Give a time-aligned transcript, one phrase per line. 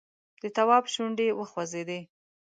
[0.41, 1.99] د تواب شونډې وخوځېدې!